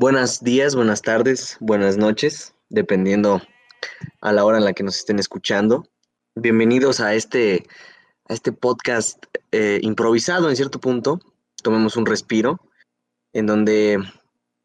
[0.00, 3.42] Buenos días, buenas tardes, buenas noches, dependiendo
[4.22, 5.86] a la hora en la que nos estén escuchando.
[6.34, 7.66] Bienvenidos a este,
[8.26, 11.20] a este podcast eh, improvisado en cierto punto.
[11.62, 12.58] Tomemos un respiro,
[13.34, 13.98] en donde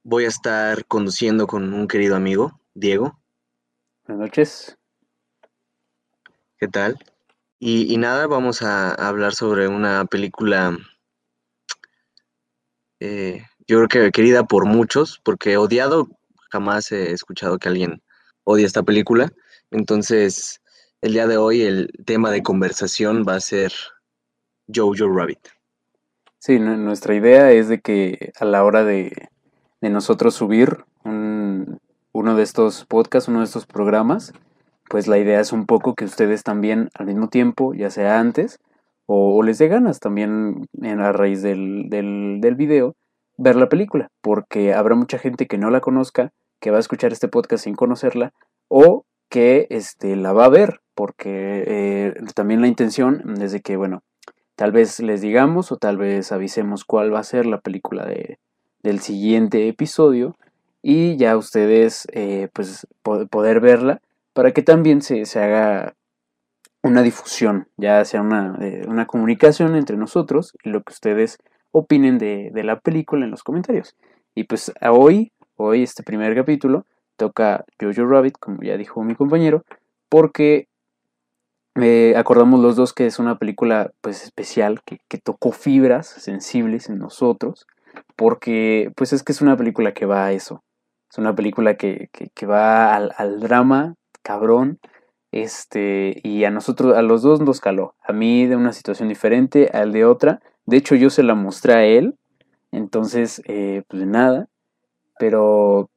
[0.04, 3.20] voy a estar conduciendo con un querido amigo, Diego.
[4.08, 4.78] Buenas noches.
[6.58, 6.98] ¿Qué tal?
[7.60, 10.78] Y, y nada, vamos a, hablar sobre una película
[13.02, 16.08] eh, yo creo que querida por muchos, porque odiado
[16.50, 18.02] jamás he escuchado que alguien
[18.44, 19.32] odie esta película.
[19.72, 20.62] Entonces,
[21.02, 23.72] el día de hoy el tema de conversación va a ser
[24.74, 25.40] Jojo Rabbit.
[26.40, 29.30] Sí, nuestra idea es de que a la hora de,
[29.82, 34.34] nosotros subir uno de estos podcasts, uno de estos programas,
[34.90, 38.60] pues la idea es un poco que ustedes también al mismo tiempo, ya sea antes,
[39.06, 42.96] o, les dé ganas también en a raíz del, del, del video,
[43.38, 47.12] ver la película, porque habrá mucha gente que no la conozca, que va a escuchar
[47.12, 48.34] este podcast sin conocerla,
[48.68, 54.04] o que este, la va a ver, porque eh, también la intención es que, bueno,
[54.56, 58.40] tal vez les digamos o tal vez avisemos cuál va a ser la película de,
[58.82, 60.38] del siguiente episodio
[60.82, 64.02] y ya ustedes eh, pues poder verla
[64.34, 65.96] para que también se, se haga
[66.84, 71.40] una difusión, ya sea una, eh, una comunicación entre nosotros y lo que ustedes
[71.78, 73.98] opinen de, la película en los comentarios.
[74.34, 76.86] Y pues hoy, hoy este primer capítulo,
[77.18, 79.64] toca Jojo Rabbit, como ya dijo mi compañero,
[80.08, 80.70] porque
[81.76, 86.98] eh, acordamos los dos que es una película pues especial, que, tocó fibras sensibles en
[86.98, 87.68] nosotros,
[88.16, 90.64] porque pues es que es una película que va a eso,
[91.12, 92.10] es una película que,
[92.50, 94.80] va al, al, drama cabrón,
[95.32, 99.70] este, y a nosotros, a los dos nos caló, a mí de una situación diferente,
[99.74, 102.16] al de otra, de hecho, yo se la mostré a él.
[102.72, 104.48] Entonces, eh, pues nada.
[105.20, 105.90] Pero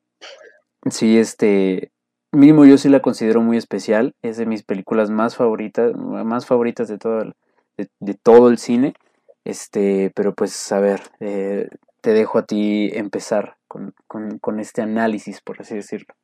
[0.91, 1.93] sí, este.
[2.31, 4.15] Mínimo yo sí la considero muy especial.
[4.23, 5.95] Es de mis películas más favoritas.
[5.97, 7.35] Más favoritas de todo el,
[8.01, 8.95] de, todo el cine.
[9.45, 10.13] Este.
[10.15, 11.03] Pero pues, a ver.
[11.21, 11.69] Eh,
[12.01, 16.15] te dejo a ti empezar con, con este análisis, por así decirlo.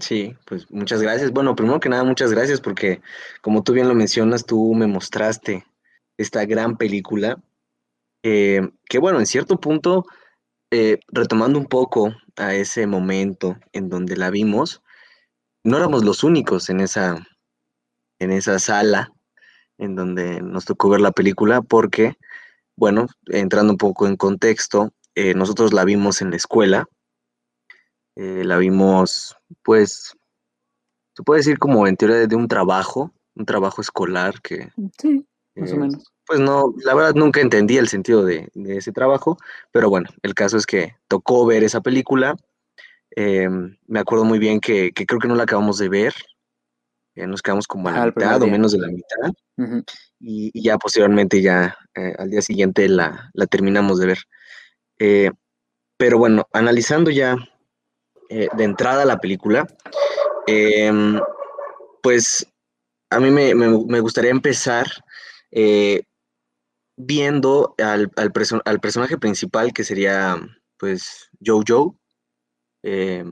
[0.00, 1.32] Sí, pues muchas gracias.
[1.32, 3.00] Bueno, primero que nada, muchas gracias porque
[3.40, 5.64] como tú bien lo mencionas, tú me mostraste
[6.18, 7.40] esta gran película,
[8.22, 10.04] eh, que bueno, en cierto punto,
[10.70, 14.82] eh, retomando un poco a ese momento en donde la vimos,
[15.64, 17.26] no éramos los únicos en esa,
[18.18, 19.12] en esa sala
[19.78, 22.16] en donde nos tocó ver la película, porque,
[22.76, 26.86] bueno, entrando un poco en contexto, eh, nosotros la vimos en la escuela,
[28.16, 30.16] la vimos, pues,
[31.14, 35.27] se puede decir como en teoría de un trabajo, un trabajo escolar que, sí
[35.58, 36.12] más o eh, menos.
[36.26, 39.38] Pues no, la verdad nunca entendí el sentido de, ese trabajo,
[39.72, 42.36] pero bueno, el caso es que tocó ver esa película.
[43.10, 46.14] Em, me acuerdo muy bien que, creo que no la acabamos de ver.
[47.14, 49.84] Eh, nos quedamos como a la mitad o menos de la mitad.
[50.20, 54.18] y, ya posteriormente, ya eh, al día siguiente la, terminamos de ver.
[55.96, 57.36] pero bueno, analizando ya
[58.28, 59.66] de entrada la película,
[60.46, 61.18] em,
[62.02, 62.46] pues
[63.08, 64.86] a mí me, me gustaría empezar
[65.50, 66.02] eh,
[66.96, 70.36] viendo al, al, personaje principal que sería
[70.78, 71.98] pues Jojo,
[72.82, 73.24] eh,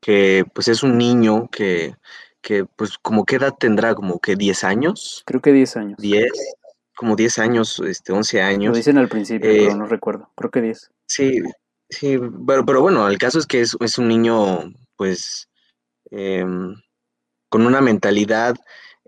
[0.00, 1.96] que pues es un niño que,
[2.40, 5.22] que pues como qué edad tendrá, como que 10 años.
[5.26, 5.98] Creo que 10 años.
[5.98, 6.26] 10,
[6.96, 8.70] como 10 años, este, 11 años.
[8.70, 10.90] Lo dicen al principio, pero eh, no recuerdo, creo que 10.
[11.06, 11.40] Sí,
[11.88, 15.48] sí, pero, pero bueno, el caso es que es, es un niño pues
[16.10, 16.74] em,
[17.48, 18.54] con una mentalidad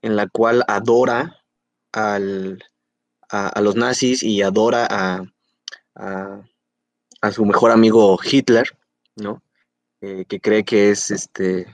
[0.00, 1.41] en la cual adora
[1.92, 2.62] al,
[3.30, 5.24] a, los nazis y adora a,
[5.94, 8.66] a, su mejor amigo Hitler,
[9.16, 9.42] ¿no?
[10.00, 11.66] Eh, que cree que es este,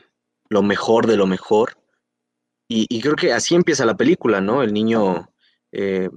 [0.48, 1.78] lo mejor de lo mejor.
[2.70, 4.62] Y, creo que así empieza la película, ¿no?
[4.62, 5.30] El niño
[5.72, 6.10] eh,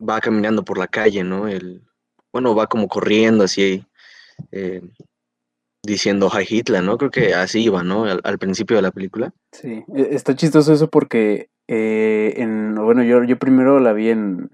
[0.00, 1.46] va caminando por la calle, ¿no?
[1.46, 1.82] El,
[2.32, 3.86] bueno, va como corriendo así,
[4.50, 4.82] eh,
[5.84, 6.98] diciendo Hi Hitler, ¿no?
[6.98, 8.04] Creo que así iba, ¿no?
[8.04, 9.32] al, principio de la película.
[9.52, 14.50] Sí, e, está chistoso eso porque eh, en, bueno, yo, yo primero la vi en,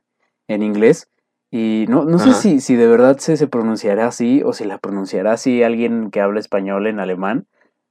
[0.48, 1.08] en inglés
[1.50, 4.78] y no, no sé si, si de verdad se, se pronunciará así o si la
[4.78, 7.46] pronunciará así alguien que habla español en alemán,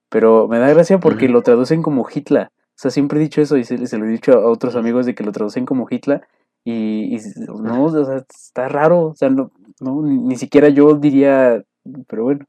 [0.09, 2.47] pero me da gracia porque lo traducen como Hitler.
[2.47, 5.13] O sea, siempre he dicho eso y se, lo he dicho a otros amigos de
[5.13, 6.27] que lo traducen como Hitler
[6.65, 11.63] y, no, o sea, está raro, o sea, no, no, ni siquiera yo diría,
[12.07, 12.45] pero bueno,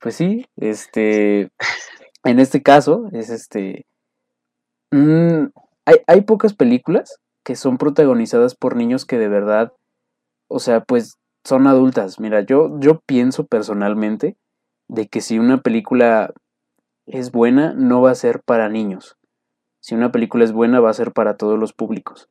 [0.00, 1.50] pues sí, este,
[2.24, 3.84] en este caso es este,
[6.06, 9.72] hay, pocas películas que son protagonizadas por niños que de verdad,
[10.48, 12.20] o sea, pues son adultas.
[12.20, 14.36] Mira, yo, yo pienso personalmente
[14.88, 16.32] de que si una película
[17.06, 19.16] es buena, no va a ser para niños.
[19.80, 22.28] Si una película es buena, va a ser para todos los públicos.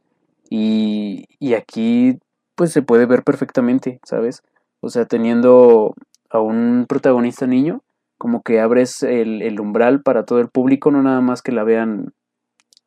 [0.50, 2.19] Y, y aquí,
[2.56, 4.44] pues se puede ver perfectamente, ¿sabes?
[4.81, 5.95] O sea, teniendo
[6.30, 7.81] a un protagonista niño,
[8.18, 11.63] como que abres el, el umbral para todo el público, no nada más que la
[11.63, 12.13] vean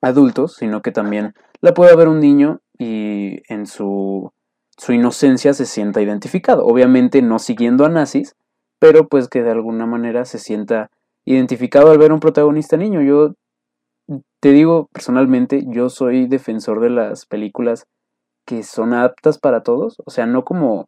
[0.00, 4.32] adultos, sino que también la puede ver un niño y en su,
[4.76, 6.66] su inocencia se sienta identificado.
[6.66, 8.34] Obviamente no siguiendo a nazis,
[8.78, 10.90] pero pues que de alguna manera se sienta
[11.24, 13.02] identificado al ver un protagonista niño.
[13.02, 13.34] Yo
[14.40, 17.86] te digo personalmente, yo soy defensor de las películas
[18.46, 20.86] que son aptas para todos, o sea, no como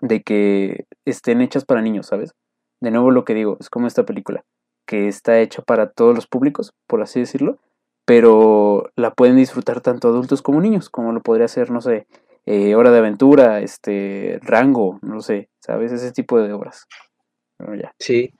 [0.00, 2.32] de que estén hechas para niños, ¿sabes?
[2.80, 4.44] De nuevo lo que digo, es como esta película,
[4.86, 7.58] que está hecha para todos los públicos, por así decirlo,
[8.04, 12.06] pero la pueden disfrutar tanto adultos como niños, como lo podría ser, no sé,
[12.46, 15.92] eh, Hora de Aventura, este, Rango, no sé, ¿sabes?
[15.92, 16.86] Ese tipo de obras.
[17.80, 17.94] ya.
[17.98, 18.34] Sí,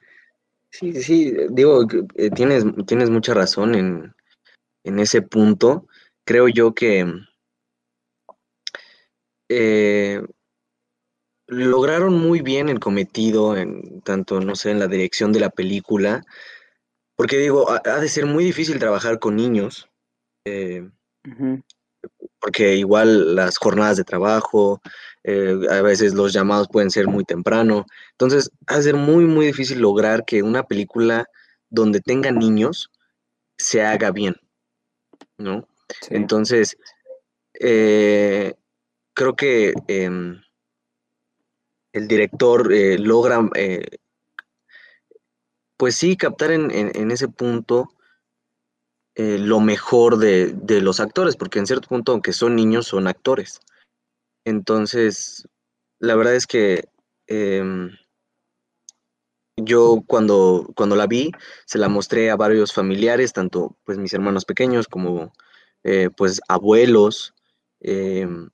[0.71, 4.15] sí, sí, digo, eh, tienes, tienes mucha razón en,
[4.85, 5.87] en ese punto.
[6.25, 7.07] Creo yo que
[9.49, 10.23] eh,
[11.47, 16.23] lograron muy bien el cometido, en tanto, no sé, en la dirección de la película,
[17.17, 19.89] porque digo, ha, de ser muy difícil trabajar con niños,
[20.45, 20.89] eh,
[22.41, 24.81] porque igual las jornadas de trabajo,
[25.23, 29.47] eh, a veces los llamados pueden ser muy temprano, entonces ha de ser muy, muy
[29.47, 31.27] difícil lograr que una película
[31.71, 32.91] donde tenga niños
[33.59, 34.35] se haga bien,
[35.39, 35.67] ¿no?
[36.11, 36.77] Entonces,
[37.61, 38.55] eh,
[39.15, 40.43] creo que em,
[41.93, 43.49] el director logra
[45.77, 47.93] pues sí, captar en, ese punto
[49.17, 53.61] eh, lo mejor de, los actores, porque en cierto punto, aunque son niños, son actores.
[54.45, 55.49] Entonces,
[55.99, 56.89] la verdad es que
[57.27, 57.91] em,
[59.57, 61.33] yo cuando, cuando la vi,
[61.67, 65.33] se la mostré a varios familiares, tanto pues mis hermanos pequeños como
[65.85, 67.35] eh, pues abuelos,
[67.81, 68.51] em,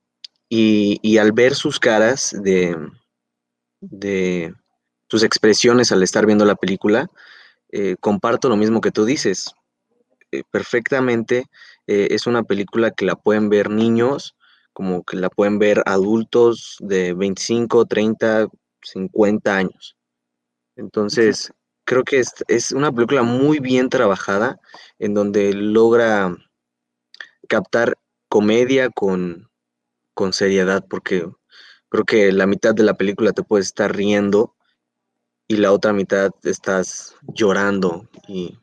[0.49, 2.75] y, y, al ver sus caras de,
[3.79, 4.53] de
[5.11, 7.11] sus expresiones al estar viendo la película,
[7.69, 9.53] eh, comparto lo mismo que tú dices.
[10.31, 11.47] Eh, perfectamente
[11.85, 14.37] eh, es una película que la pueden ver niños,
[14.71, 18.47] como que la pueden ver adultos de 25, 30,
[18.81, 19.97] 50 años.
[20.77, 21.51] Entonces,
[21.83, 24.61] creo que es, es, una película muy bien trabajada,
[24.97, 26.33] en donde logra
[27.49, 27.97] captar
[28.29, 29.49] comedia con,
[30.13, 31.29] con seriedad, porque
[31.89, 34.55] creo que la mitad de la película te puede estar riendo
[35.51, 38.57] y la otra mitad estás llorando y,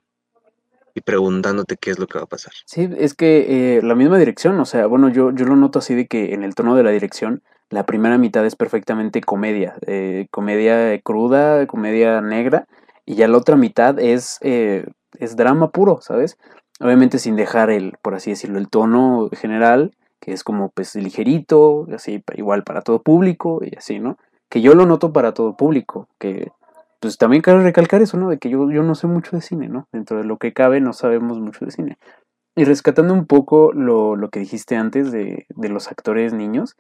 [1.05, 2.53] preguntándote qué es lo que va a pasar.
[2.65, 5.95] Sí, es que eh, la misma dirección, o sea, bueno, yo, yo lo noto así
[5.95, 10.27] de que en el tono de la dirección, la primera mitad es perfectamente comedia, eh,
[10.31, 12.67] comedia cruda, comedia negra,
[13.05, 14.87] y ya la otra mitad es, eh,
[15.19, 16.39] es drama puro, ¿sabes?
[16.81, 21.87] Obviamente sin dejar el, por así decirlo, el tono general, que es como pues ligerito,
[21.95, 24.17] así, igual para todo público y así, ¿no?
[24.49, 26.51] Que yo lo noto para todo público, que
[27.01, 28.29] pues también cabe recalcar eso, ¿no?
[28.29, 29.89] De que yo, yo no sé mucho de cine, ¿no?
[29.93, 31.99] Dentro de lo que cabe no sabemos mucho de cine.
[32.57, 36.77] Y rescatando un poco lo, lo que dijiste antes de, de, los actores niños,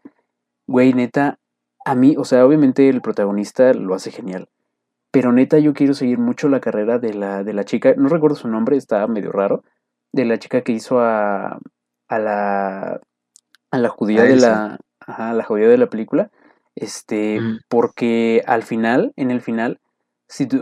[0.66, 1.38] güey, neta,
[1.84, 4.48] a mí, o sea, obviamente el protagonista lo hace genial.
[5.12, 8.36] Pero neta, yo quiero seguir mucho la carrera de la, de la chica, no recuerdo
[8.36, 9.62] su nombre, está medio raro,
[10.12, 11.60] de la chica que hizo a,
[12.08, 13.00] a la,
[13.70, 16.30] a la judía de la, ajá, la judía de la película,
[16.74, 19.80] este, porque al final, en el final,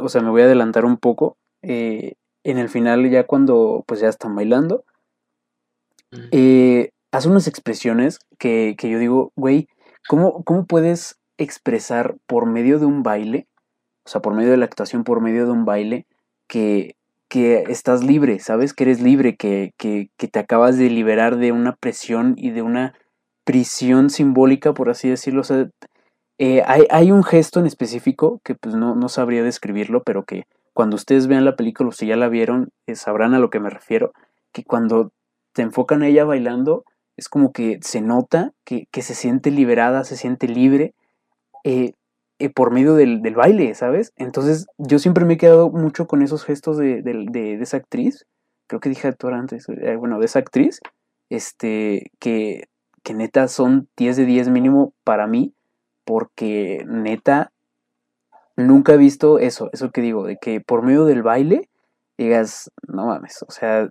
[0.01, 1.37] o sea, me voy a adelantar un poco.
[1.63, 4.85] Eh, en el final, ya cuando pues ya están bailando,
[6.31, 9.69] eh, hace unas expresiones que, yo digo, güey,
[10.09, 13.49] ¿cómo, ¿cómo puedes expresar por medio de un baile,
[14.05, 16.07] o sea, por medio de la actuación, por medio de un baile,
[16.47, 16.95] que,
[17.29, 18.73] que estás libre, ¿sabes?
[18.73, 22.63] Que eres libre, que, que, que, te acabas de liberar de una presión y de
[22.63, 22.95] una
[23.45, 25.41] prisión simbólica, por así decirlo.
[25.41, 25.69] O sea,
[26.39, 30.97] eh, hay, un gesto en específico que pues no, no, sabría describirlo, pero que cuando
[30.97, 33.71] ustedes vean la película o si ya la vieron, eh, sabrán a lo que me
[33.71, 34.13] refiero,
[34.53, 35.13] que cuando
[35.55, 36.85] te enfocan a ella bailando,
[37.17, 40.95] es como que se nota que, se siente liberada, se siente libre
[41.65, 41.93] eh,
[42.55, 44.13] por medio del, baile, ¿sabes?
[44.17, 48.27] Entonces yo siempre me he quedado mucho con esos gestos de, de esa actriz,
[48.67, 49.67] creo que dije actor antes,
[49.99, 50.81] bueno, de esa actriz,
[51.31, 52.69] este, que,
[53.03, 55.55] que neta son 10 de 10 mínimo para mí,
[56.07, 57.53] porque neta,
[58.57, 61.69] nunca he visto eso, eso que digo, de que por medio del baile
[62.17, 63.91] digas, no mames, o sea,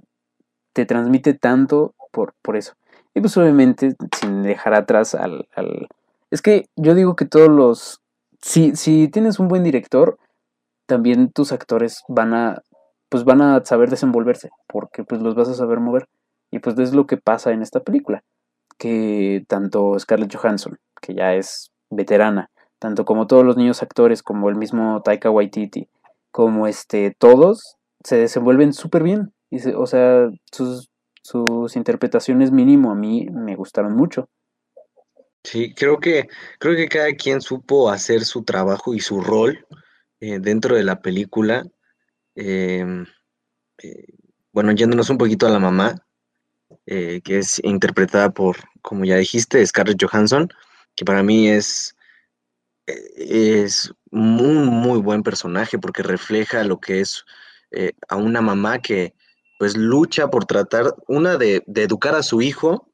[0.74, 2.74] te transmite tanto por, por eso.
[3.14, 5.48] Y pues obviamente, sin dejar atrás al,
[6.32, 8.02] Es que yo digo que todos los...
[8.42, 10.18] Si, si tienes un buen director,
[10.88, 12.62] también tus actores van a
[13.10, 16.10] pues van a saber desenvolverse, porque pues los vas a saber mover.
[16.52, 18.24] Y pues es lo que pasa en esta película,
[18.78, 22.50] que tanto Scarlett Johansson, que ya es veterana,
[22.80, 25.88] tanto como todos los niños actores, como el mismo Taika Waititi,
[26.32, 29.34] como este, todos se desenvuelven súper bien.
[29.50, 30.90] Y o sea, sus,
[31.22, 34.30] sus interpretaciones mínimo a mí me gustaron mucho.
[35.44, 36.28] Sí, creo que,
[36.60, 39.66] creo que cada quien supo hacer su trabajo y su rol
[40.20, 41.64] eh, dentro de la película.
[42.36, 43.06] Em,
[43.84, 44.08] eh,
[44.52, 45.96] bueno, yéndonos un poquito a la mamá,
[46.88, 50.50] eh, que es interpretada por, como ya dijiste, Scarlett Johansson,
[50.96, 51.96] que para mí es,
[52.86, 57.26] es muy, muy buen personaje porque refleja lo que es
[58.08, 59.14] a una mamá que
[59.60, 62.90] pues lucha por tratar, una, de, de educar a su hijo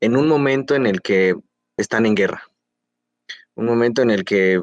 [0.00, 1.34] en un momento en el que
[1.76, 2.42] están en guerra.
[3.54, 4.60] Un momento en el que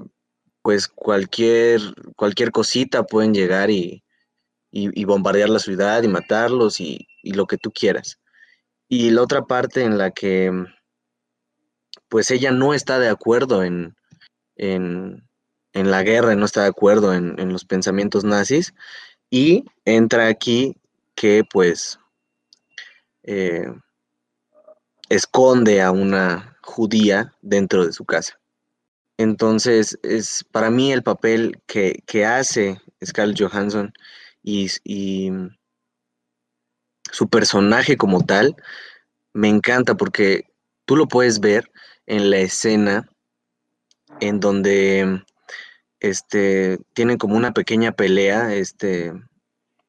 [0.62, 1.82] pues cualquier,
[2.16, 4.04] cualquier cosita pueden llegar y,
[5.06, 8.20] bombardear la ciudad y matarlos y, lo que tú quieras.
[8.88, 10.52] Y la otra parte en la que
[12.12, 13.96] pues ella no está de acuerdo en,
[14.58, 15.24] en,
[15.74, 18.74] la guerra, no está de acuerdo en, en, los pensamientos nazis
[19.30, 20.76] y entra aquí
[21.16, 21.98] que pues
[23.24, 23.66] eh,
[25.08, 28.38] esconde a una judía dentro de su casa.
[29.18, 33.94] Entonces, es para mí el papel que, hace Scarlett Johansson
[34.44, 34.68] y,
[37.12, 38.56] su personaje como tal,
[39.34, 40.46] me encanta porque
[40.86, 41.71] tú lo puedes ver
[42.06, 43.10] en la escena
[44.20, 45.24] en donde
[46.00, 49.14] este, tienen como una pequeña pelea, este,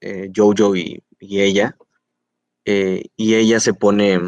[0.01, 1.77] eh, Jojo y, ella,
[2.65, 4.21] eh, y ella se pone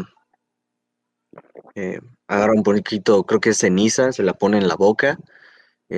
[1.75, 5.19] eh, agarra un poquito, creo que es ceniza, se la pone en la boca,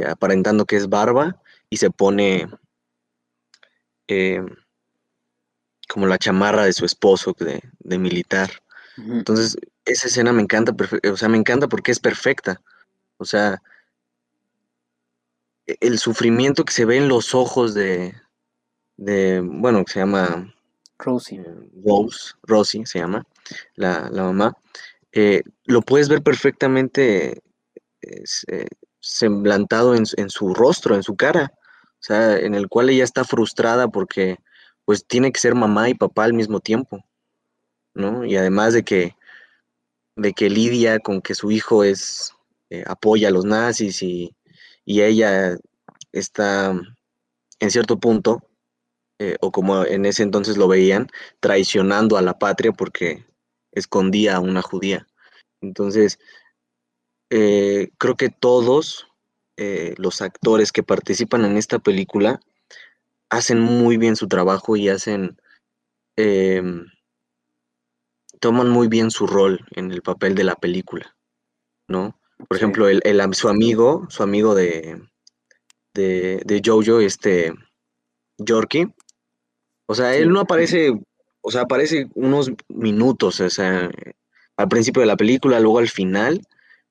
[0.09, 2.47] aparentando que es barba, y se pone
[5.87, 8.49] como la chamarra de su esposo de, militar.
[8.97, 10.75] Entonces, esa escena me encanta,
[11.11, 12.61] o sea, me encanta porque es perfecta.
[13.17, 13.61] O sea,
[15.65, 18.15] e, el sufrimiento que se ve en los ojos de,
[18.97, 20.53] de bueno, que se llama
[20.99, 21.43] Rosie.
[21.85, 23.25] Rose, Rosie se llama,
[23.75, 24.57] la, la mamá.
[25.11, 27.41] Eh, lo puedes ver perfectamente
[28.01, 28.67] eh,
[28.99, 33.87] semblantado en, su rostro, en su cara, o sea, en el cual ella está frustrada
[33.87, 34.37] porque
[34.85, 37.03] pues tiene que ser mamá y papá al mismo tiempo,
[37.93, 38.25] ¿no?
[38.25, 39.15] Y además de que,
[40.17, 42.33] de que lidia con que su hijo es,
[42.69, 44.35] eh, apoya a los nazis y,
[44.85, 45.57] y, ella
[46.11, 46.79] está
[47.59, 48.43] en cierto punto,
[49.41, 51.07] o como en ese entonces lo veían,
[51.39, 53.25] traicionando a la patria porque
[53.71, 55.07] escondía a una judía.
[55.61, 56.19] Entonces,
[57.29, 59.07] eh, creo que todos
[59.57, 62.39] eh, los actores que participan en esta película
[63.29, 65.37] hacen muy bien su trabajo y hacen,
[66.15, 66.85] em,
[68.39, 71.15] toman muy bien su rol en el papel de la película,
[71.87, 72.19] ¿no?
[72.47, 73.01] Por ejemplo, el,
[73.33, 75.01] su amigo, su amigo de,
[75.93, 77.53] de, de Jojo, este,
[78.37, 78.93] Yorkie,
[79.87, 80.93] o sea, él no aparece
[81.47, 83.89] o sea, aparece unos minutos, o sea,
[84.57, 86.41] al principio de la película, luego al final,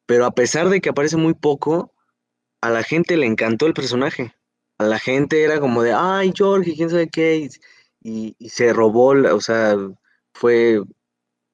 [0.07, 1.93] pero a pesar de que aparece muy poco,
[2.63, 4.35] a la gente le encantó el personaje.
[4.79, 7.51] A la gente era como de, ay, George, quién sabe qué,
[8.03, 9.77] y, se robó, o sea,
[10.33, 10.81] fue,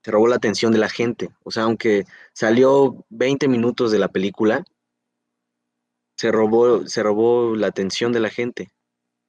[0.04, 1.30] se robó la atención de la gente.
[1.44, 4.64] O sea, aunque salió 20 minutos de la película,
[6.16, 8.71] se robó, se robó la atención de la gente.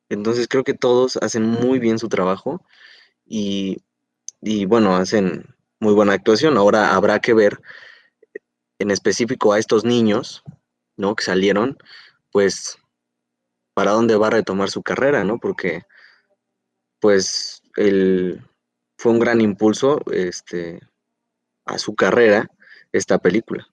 [0.10, 2.64] Entonces creo que todos hacen muy bien su trabajo
[3.26, 3.82] y,
[4.68, 6.58] bueno, hacen muy buena actuación.
[6.58, 7.62] Ahora habrá que ver
[8.80, 10.44] en específico a estos niños,
[10.98, 11.16] ¿no?
[11.16, 11.78] Que salieron,
[12.32, 12.78] pues,
[13.74, 15.40] para dónde va a retomar su carrera, ¿no?
[15.40, 15.84] Porque,
[17.00, 18.42] pues, el,
[19.04, 20.80] fue un gran impulso, este,
[21.66, 22.50] a su carrera
[22.94, 23.68] esta película.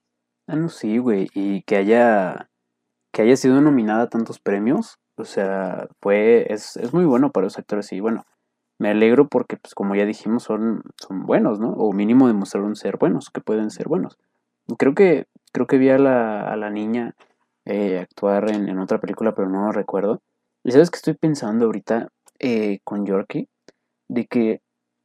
[0.45, 2.49] Ah, no, sí, güey, y que haya,
[3.13, 7.45] que haya sido nominada a tantos premios, o sea, fue, es, es muy bueno para
[7.45, 8.25] los actores y bueno,
[8.77, 11.69] me alegro porque, pues como ya dijimos, son, son buenos, ¿no?
[11.75, 14.17] O mínimo demostraron ser buenos, que pueden ser buenos.
[14.77, 17.15] Creo que, creo que vi a la, a la niña
[17.63, 20.21] eh, actuar en, otra película, pero no lo recuerdo.
[20.65, 22.09] Y sabes que estoy pensando ahorita
[22.39, 23.47] eh, con Yorkie,
[24.09, 24.61] de que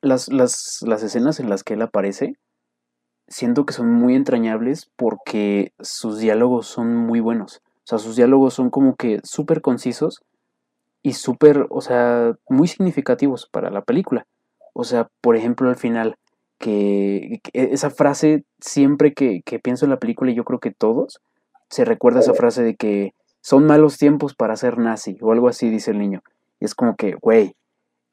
[0.06, 2.34] las, las, las escenas en las que él aparece,
[3.28, 7.62] siento que son muy entrañables porque sus diálogos son muy buenos.
[7.84, 10.22] O sea, sus diálogos son como que súper concisos
[11.02, 14.26] y súper, o sea, muy significativos para la película.
[14.72, 16.16] O sea, por ejemplo, al final,
[16.58, 21.20] que, esa frase siempre que, pienso en la película, y yo creo que todos,
[21.70, 25.70] se recuerda esa frase de que son malos tiempos para ser nazi o algo así,
[25.70, 26.22] dice el niño.
[26.58, 27.54] Y es como que, güey,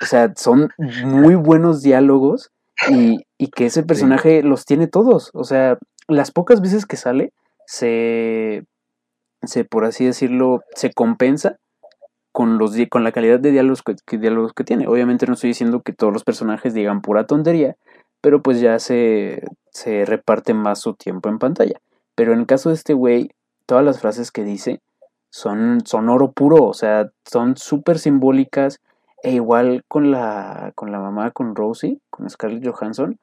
[0.03, 2.51] o sea, son muy buenos diálogos
[2.89, 5.31] y, y que ese personaje los tiene todos.
[5.33, 7.31] O sea, las pocas veces que sale,
[7.65, 8.65] se,
[9.43, 11.57] se por así decirlo, se compensa
[12.33, 14.88] con, los, con la calidad de diálogos que, diálogos que tiene.
[14.88, 17.77] Obviamente no estoy diciendo que todos los personajes digan pura tontería,
[18.22, 21.79] pero pues ya se, se reparte más su tiempo en pantalla.
[22.15, 23.31] Pero en el caso de este güey,
[23.65, 24.81] todas las frases que dice
[25.29, 28.79] son, son oro puro, o sea, son súper simbólicas.
[29.23, 33.17] E igual con la, con la mamá, con Rosie, con Scarlett Johansson,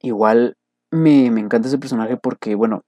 [0.00, 0.56] igual
[0.90, 2.82] me, me encanta ese personaje porque, bueno,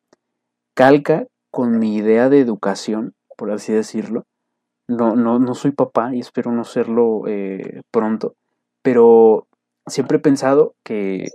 [0.74, 4.24] calca con mi idea de educación, por así decirlo,
[4.88, 8.34] no, no, no soy papá y espero no serlo eh, pronto,
[8.82, 9.46] pero
[9.86, 11.26] siempre he pensado que,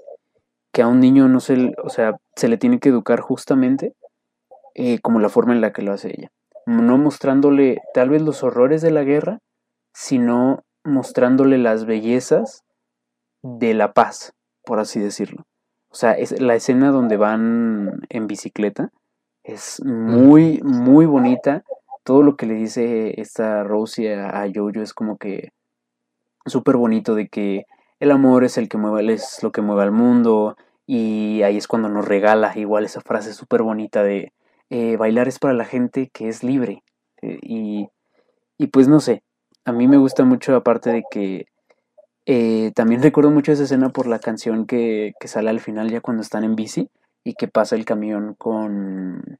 [0.72, 3.94] que, a un niño no se, o sea, se le tiene que educar justamente
[4.74, 6.32] eh, como la forma en la que lo hace ella.
[6.66, 9.40] No mostrándole tal vez los horrores de la guerra,
[9.94, 12.64] sino mostrándole las bellezas
[13.42, 15.46] de la paz, por así decirlo.
[15.90, 18.92] O sea, es la escena donde van en bicicleta
[19.44, 21.64] es muy, muy bonita
[22.04, 25.52] todo lo que le dice esta Rosie a, Jojo es como que
[26.46, 27.66] súper bonito de que
[28.00, 31.68] el amor es el que mueve, es lo que mueve al mundo y ahí es
[31.68, 34.34] cuando nos regala igual esa frase súper bonita de
[34.70, 36.84] eh, bailar es para la gente que es libre
[37.22, 37.88] eh, y,
[38.58, 39.24] y, pues no sé,
[39.66, 41.46] a mí me gusta mucho aparte de que
[42.26, 46.02] eh, también recuerdo mucho esa escena por la canción que, que sale al final ya
[46.02, 46.90] cuando están en bici
[47.24, 49.40] y que pasa el camión con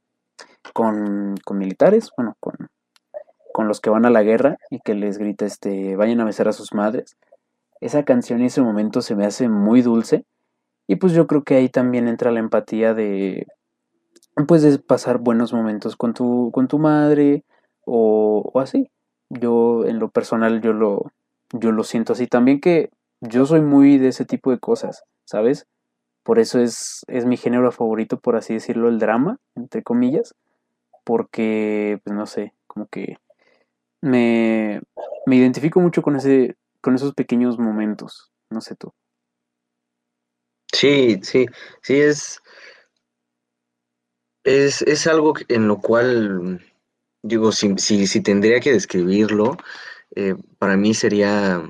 [0.72, 2.54] con, militares, bueno, con,
[3.52, 6.48] con los que van a la guerra y que les grita, este, vayan a besar
[6.48, 7.16] a sus madres.
[7.80, 10.24] Esa canción y ese momento se me hace muy dulce
[10.86, 13.46] y pues yo creo que ahí también entra la empatía de,
[14.48, 17.44] pues de pasar buenos momentos con tu, con tu madre
[17.84, 18.90] o, o así.
[19.40, 21.12] Yo en lo personal yo lo,
[21.52, 25.66] yo lo siento así también que yo soy muy de ese tipo de cosas, ¿sabes?
[26.22, 30.34] Por eso es, es mi género favorito, por así decirlo, el drama, entre comillas
[31.04, 33.18] porque, pues no sé, como que
[34.00, 34.80] me,
[35.26, 38.92] me identifico mucho con, ese, con esos pequeños momentos, no sé tú.
[40.72, 41.46] Sí, sí,
[41.82, 42.42] sí, es,
[44.42, 46.60] es, es algo en lo cual,
[47.24, 49.56] digo, si, si, si tendría que describirlo,
[50.14, 51.62] eh, para mí sería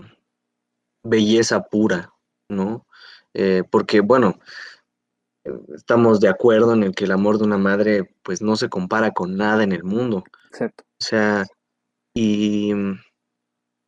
[1.05, 2.13] belleza pura,
[2.49, 2.87] ¿no?
[3.35, 4.41] Eh, porque, bueno,
[5.75, 9.13] estamos de acuerdo en el que el amor de una madre pues no se compara
[9.13, 10.25] con nada en el mundo.
[10.51, 10.85] Exacto.
[10.85, 11.45] O sea,
[12.15, 12.73] y,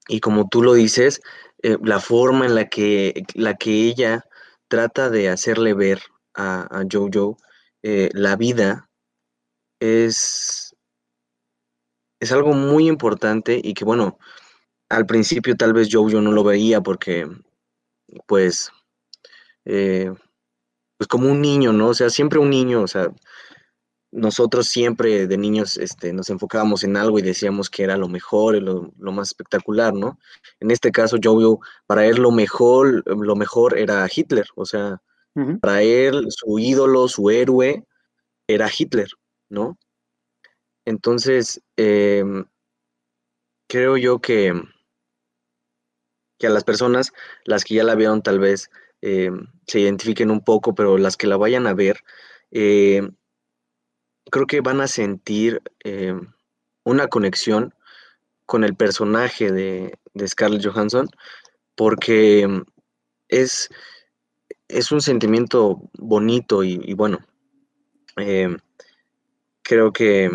[0.09, 1.21] y como tú lo dices,
[1.63, 4.25] eh, la forma en la que, la que ella
[4.69, 6.01] trata de hacerle ver
[6.35, 7.39] a, a Jojo
[7.83, 8.89] la vida
[9.79, 10.66] es,
[12.27, 14.19] es algo muy importante y que bueno,
[14.89, 17.29] al principio tal vez Jojo no lo veía porque
[18.27, 18.71] pues
[19.65, 20.13] eh,
[20.99, 21.89] pues como un niño, ¿no?
[21.89, 23.11] O sea, siempre un niño, o sea,
[24.13, 28.61] nosotros siempre de niños este, nos enfocábamos en algo y decíamos que era lo mejor,
[28.63, 30.19] lo, lo más espectacular, ¿no?
[30.61, 35.01] En este caso, Joe, para él lo mejor, lo mejor era Hitler, o sea,
[35.61, 37.85] para él su ídolo, su héroe,
[38.47, 39.09] era Hitler,
[39.51, 39.77] ¿no?
[40.87, 42.47] Entonces, em,
[43.69, 44.55] creo yo que,
[46.39, 47.13] que a las personas,
[47.45, 48.71] las que ya la vieron tal vez,
[49.03, 49.31] eh,
[49.67, 52.05] se identifiquen un poco, pero las que la vayan a ver,
[52.53, 53.03] eh,
[54.31, 55.61] creo que van a sentir
[56.85, 57.75] una conexión
[58.47, 61.09] con el personaje de, Scarlett Johansson,
[61.75, 62.49] porque
[63.29, 63.69] es,
[64.69, 67.19] es un sentimiento bonito y, bueno,
[69.63, 70.31] creo que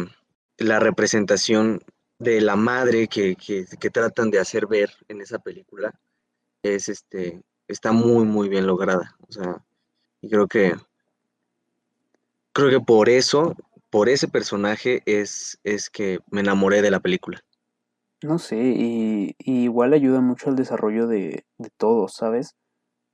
[0.62, 1.84] la representación
[2.19, 5.91] de la madre que, que, tratan de hacer ver en esa película
[6.62, 9.15] es este está muy, muy bien lograda.
[9.28, 9.63] O sea,
[10.21, 10.76] y creo que,
[12.54, 13.56] creo que por eso,
[13.89, 17.39] por ese personaje es, es que me enamoré de la película.
[18.21, 21.71] No sé, y, igual ayuda mucho al desarrollo de, de
[22.08, 22.56] ¿sabes?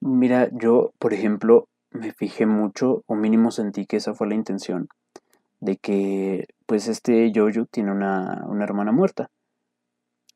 [0.02, 4.90] Mira, yo, por ejemplo, me fijé mucho, o mínimo sentí que esa fue la intención,
[5.60, 9.30] de que pues este Jojo tiene una, una hermana muerta.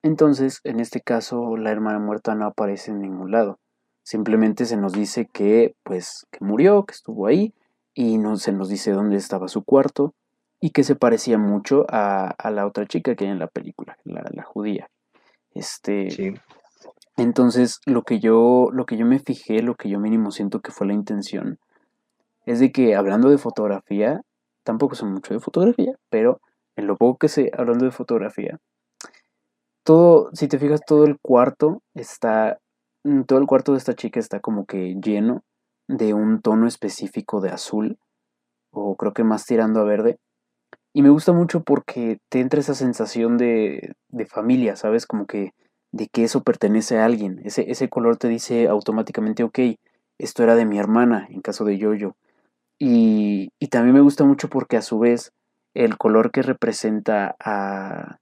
[0.03, 3.59] Entonces, en este caso, la hermana muerta no aparece en ningún lado.
[4.03, 7.53] Simplemente se nos dice que, pues, que murió, que estuvo ahí,
[7.93, 10.15] y no, se nos dice dónde estaba su cuarto,
[10.59, 14.43] y que se parecía mucho a, la otra chica que hay en la película, la,
[14.43, 14.89] judía.
[15.53, 16.33] Este,
[17.17, 20.71] Entonces, lo que, yo, lo que yo me fijé, lo que yo mínimo siento que
[20.71, 21.59] fue la intención,
[22.45, 24.21] es de que hablando de fotografía,
[24.63, 26.41] tampoco sé mucho de fotografía, pero
[26.75, 28.59] en lo poco que sé, hablando de fotografía,
[29.83, 32.59] todo, si te fijas, todo el cuarto está,
[33.03, 35.43] mm, todo el cuarto de esta chica está como que lleno
[35.87, 37.97] de un tono específico de azul,
[38.71, 40.19] o creo que más tirando a verde.
[40.93, 45.05] Y me gusta mucho porque te entra esa sensación de, de familia, ¿sabes?
[45.05, 45.53] Como que
[45.91, 47.41] de que eso pertenece a alguien.
[47.43, 49.59] Ese, ese color te dice automáticamente, ok,
[50.17, 52.15] esto era de mi hermana, en caso de Yoyo.
[52.83, 55.33] Y, y también me gusta mucho porque a su vez
[55.75, 58.17] el color que representa a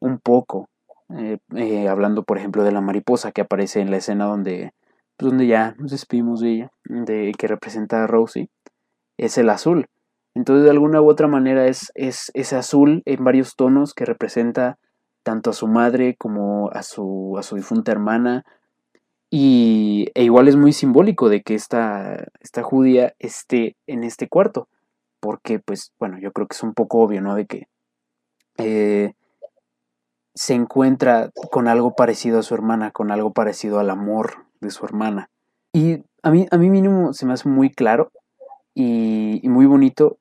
[0.00, 0.68] un poco,
[1.16, 4.72] eh, eh, hablando por ejemplo de la mariposa que aparece en la escena donde,
[5.16, 8.48] pues, donde ya nos despedimos de ella, de, que representa a Rosie,
[9.16, 9.86] es el azul.
[10.34, 14.76] Entonces de alguna u otra manera es, es ese azul en varios tonos que representa
[15.22, 18.44] tanto a su madre como a su, a su difunta hermana.
[19.30, 24.68] Y, e igual es muy simbólico de que esta, esta judía esté en este cuarto.
[25.20, 27.34] Porque, pues, bueno, yo creo que es un poco obvio, ¿no?
[27.34, 27.68] De que
[28.58, 29.12] eh,
[30.34, 34.84] se encuentra con algo parecido a su hermana, con algo parecido al amor de su
[34.84, 35.30] hermana.
[35.72, 38.10] Y a mí, a mí mínimo se me hace muy claro
[38.74, 40.18] y, muy bonito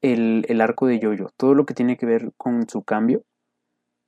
[0.00, 1.30] el, el, arco de Yoyo.
[1.36, 3.22] Todo lo que tiene que ver con su cambio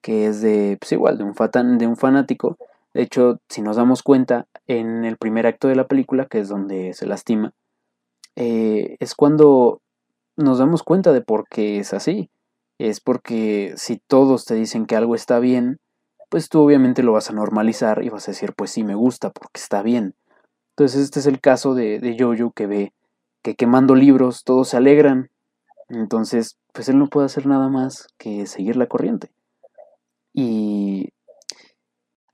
[0.06, 2.56] que es de, pues igual, de un, de un fanático.
[2.96, 6.48] De hecho, si nos damos cuenta, en el primer acto de la película, que es
[6.48, 7.52] donde se lastima,
[8.36, 9.82] eh, es cuando
[10.34, 12.30] nos damos cuenta de por qué es así.
[12.78, 15.76] Es porque si todos te dicen que algo está bien,
[16.30, 19.28] pues tú obviamente lo vas a normalizar y vas a decir, pues sí, me gusta
[19.28, 20.14] porque está bien.
[20.70, 22.94] Entonces este es el caso de, de Jojo que ve
[23.42, 25.28] que quemando libros todos se alegran.
[25.90, 29.28] Entonces, pues él no puede hacer nada más que seguir la corriente.
[30.32, 31.10] Y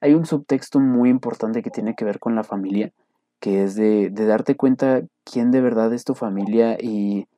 [0.02, 2.92] hay un subtexto muy importante que tiene que ver con la familia,
[3.38, 7.28] que es de, darte cuenta quién de verdad es tu familia y,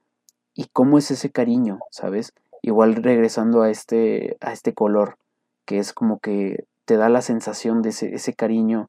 [0.73, 2.33] cómo es ese cariño, ¿sabes?
[2.63, 5.19] Igual regresando a este, a este color,
[5.67, 8.89] que es como que te da la sensación de ese, cariño,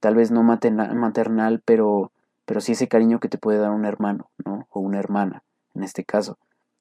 [0.00, 2.10] tal vez no maternal, pero,
[2.44, 4.66] pero sí ese cariño que te puede dar un hermano, ¿no?
[4.70, 6.38] O una hermana, en este caso.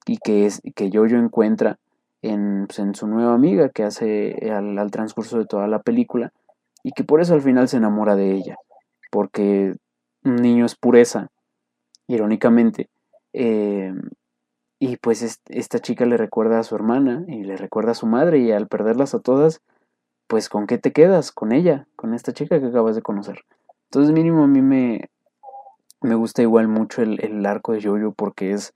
[0.08, 1.78] Y que, es, que yo encuentra
[2.22, 6.32] pues, en, su nueva amiga que hace al, transcurso de toda la película
[6.84, 8.58] y que por eso al final se enamora de ella,
[9.12, 9.76] porque
[10.24, 11.30] un niño es pureza,
[12.08, 12.90] irónicamente,
[13.34, 13.94] eh,
[14.80, 18.40] y pues esta chica le recuerda a su hermana y le recuerda a su madre
[18.40, 19.62] y al perderlas a todas,
[20.28, 23.44] pues con qué te quedas, con ella, con esta chica que acabas de conocer.
[23.86, 25.10] Entonces mínimo a mí me,
[26.02, 28.74] me gusta igual mucho el, arco de Jojo porque es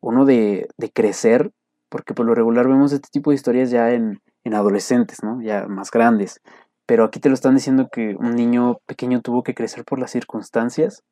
[0.00, 1.50] uno de, de crecer
[1.94, 4.20] porque por lo regular vemos este tipo de historias ya en,
[4.52, 5.40] adolescentes, ¿no?
[5.40, 6.40] Ya más grandes.
[6.86, 10.10] Pero aquí te lo están diciendo que un niño pequeño tuvo que crecer por las
[10.10, 11.04] circunstancias,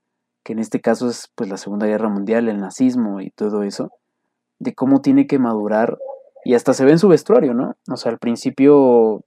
[0.42, 3.92] que en este caso es pues la Segunda Guerra Mundial, el nazismo y todo eso,
[4.58, 5.98] de cómo tiene que madurar
[6.44, 7.76] y hasta se ve en su vestuario, ¿no?
[7.88, 9.22] O sea, al principio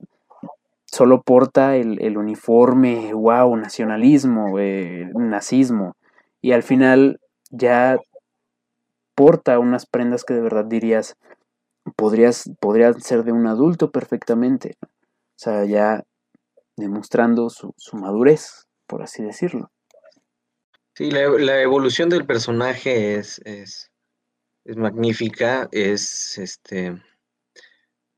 [0.84, 5.96] solo porta el, uniforme, wow, nacionalismo, eh, nazismo,
[6.42, 7.98] y al final ya
[9.16, 11.16] porta unas prendas que de verdad dirías,
[11.96, 14.78] podrías, podría ser de un adulto perfectamente.
[14.82, 16.04] O sea, ya
[16.78, 19.72] demostrando su, madurez, por así decirlo.
[20.96, 23.92] Sí, la, evolución del personaje es, es,
[24.66, 27.02] magnífica, es este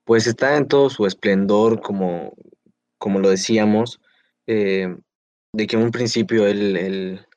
[0.07, 2.33] pues está en todo su esplendor, como,
[2.97, 3.99] como lo decíamos,
[4.47, 4.95] eh,
[5.51, 7.27] de que en un principio él,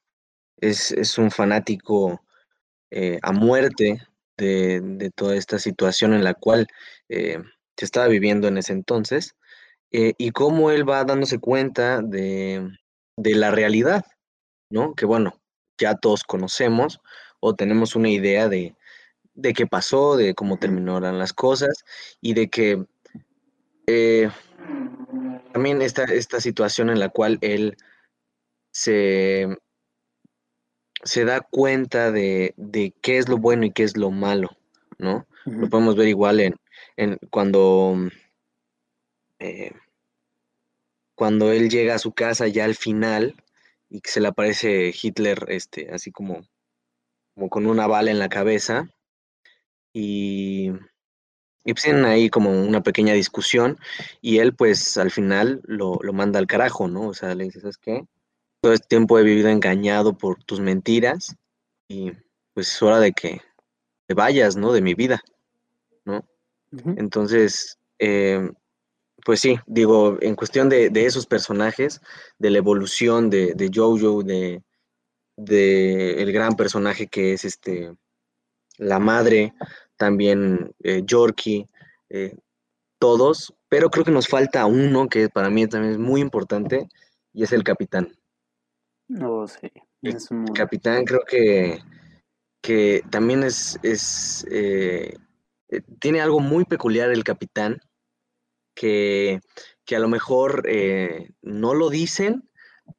[0.60, 2.22] es, un fanático
[2.92, 4.00] eh, a muerte
[4.40, 6.66] de, toda esta situación en la cual
[7.08, 7.38] eh,
[7.76, 9.36] se estaba viviendo en ese entonces
[9.92, 12.70] eh, y cómo él va dándose cuenta de,
[13.16, 14.04] la realidad,
[14.70, 14.94] ¿no?
[14.94, 15.40] Que bueno,
[15.78, 17.00] ya todos conocemos
[17.40, 18.74] o tenemos una idea de,
[19.54, 21.84] qué pasó, de cómo terminaron las cosas
[22.20, 22.84] y de que
[23.86, 24.30] eh,
[25.52, 27.76] también esta, esta situación en la cual él
[28.72, 29.48] se
[31.02, 32.54] se da cuenta de,
[33.00, 34.50] qué es lo bueno y qué es lo malo,
[34.98, 35.26] ¿no?
[35.44, 36.56] Lo podemos ver igual en,
[36.96, 37.96] en cuando,
[39.38, 39.72] eh,
[41.14, 43.42] cuando él llega a su casa ya al final
[43.88, 46.42] y que se le aparece Hitler, este, así como,
[47.34, 48.88] como con una bala en la cabeza
[49.92, 50.70] y,
[51.64, 53.78] y pues tienen ahí como una pequeña discusión
[54.20, 57.08] y él pues al final lo, lo manda al carajo, ¿no?
[57.08, 58.04] O sea, le dice, ¿sabes qué?
[58.60, 61.36] Todo este tiempo he vivido engañado por tus mentiras
[61.88, 62.12] y
[62.54, 63.40] pues es hora de que
[64.06, 64.72] te vayas, ¿no?
[64.72, 65.22] De mi vida,
[66.04, 66.24] ¿no?
[66.96, 68.54] Entonces, em,
[69.24, 72.00] pues sí, digo, en cuestión de, esos personajes,
[72.38, 74.62] de la evolución de, de Jojo, de,
[75.36, 77.92] de, el gran personaje que es este
[78.78, 79.52] la madre,
[79.96, 81.66] también eh, Yorkie,
[82.08, 82.34] eh,
[82.98, 86.88] todos, pero creo que nos falta uno que para mí también es muy importante
[87.34, 88.19] y es el capitán.
[89.10, 89.72] No, sí.
[90.02, 90.18] El
[90.54, 91.80] capitán creo que,
[92.62, 95.16] que también es, es eh,
[95.68, 97.80] eh, tiene algo muy peculiar el capitán,
[98.72, 99.40] que,
[99.84, 102.48] que a lo mejor eh, no lo dicen,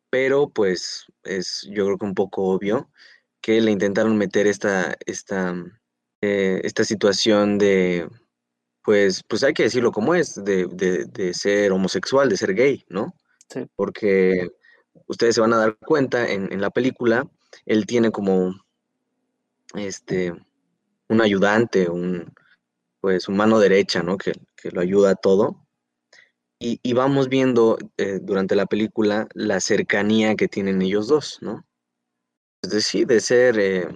[0.10, 2.92] pero pues es yo creo que un poco obvio
[3.42, 5.56] que le intentaron meter esta, esta,
[6.20, 8.08] esta situación de,
[8.84, 13.16] pues, pues hay que decirlo como es, de, de ser homosexual, de ser gay, ¿no?
[13.48, 13.66] Sí.
[13.76, 14.50] Porque
[15.12, 17.30] ustedes se van a dar cuenta en, la película,
[17.66, 18.56] él tiene como
[19.76, 20.34] este
[21.10, 22.34] un ayudante, un
[23.02, 24.18] pues su mano derecha, ¿no?
[24.18, 24.32] Que,
[24.72, 25.68] lo ayuda a todo.
[26.60, 31.66] Y, vamos viendo eh, durante la película la cercanía que tienen ellos dos, ¿no?
[32.62, 33.88] Es decir, de ser, eh,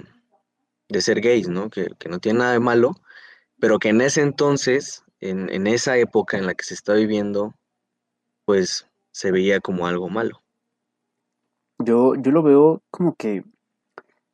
[0.89, 1.69] de ser gays, ¿no?
[1.69, 2.95] Que, no tiene nada de malo,
[3.60, 7.54] pero que en ese entonces, en, en esa época en la que se está viviendo,
[8.45, 10.45] pues se veía como algo malo.
[11.80, 13.44] Yo, yo lo veo como que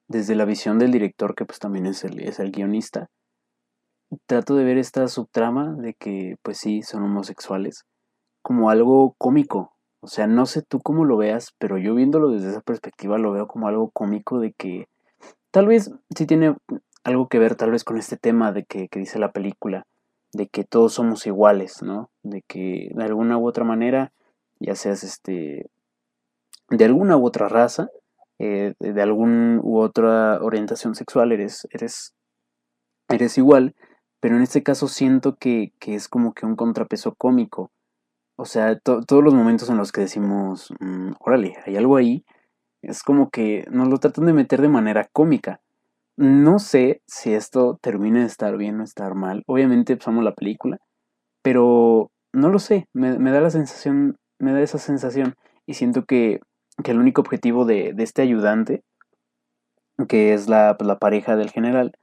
[0.08, 3.10] desde la visión del director, que pues también es el, es el guionista,
[4.26, 7.86] trato de ver esta subtrama de que pues sí, son homosexuales,
[8.42, 9.74] como algo cómico.
[10.02, 13.32] O sea, no sé tú cómo lo veas, pero yo viéndolo desde esa perspectiva lo
[13.32, 14.88] veo como algo cómico de que
[15.52, 16.56] tal vez sí tiene
[17.04, 19.86] algo que ver tal vez con este tema de que, que dice la película,
[20.34, 22.10] de que todos somos iguales, ¿no?
[22.24, 24.12] De que de alguna u otra manera,
[24.60, 25.70] ya seas este
[26.72, 27.90] de alguna u otra raza,
[28.40, 32.16] eh, de alguna u otra orientación sexual, eres, eres,
[33.08, 33.76] eres igual,
[34.20, 37.72] pero en este caso siento que, es como que un contrapeso cómico.
[38.38, 42.26] O sea, todos los momentos en los que decimos, mm, órale, hay algo ahí,
[42.82, 45.62] es como que nos lo tratan de meter de manera cómica.
[46.18, 49.44] No sé si esto termina de estar bien o estar mal.
[49.48, 50.80] Obviamente pasamos la película,
[51.44, 52.88] pero no lo sé.
[52.94, 56.40] Me, da la sensación, me da esa sensación y siento que
[56.84, 58.84] que el único objetivo de, este ayudante,
[60.08, 61.94] que es la, pues, la, pareja del general,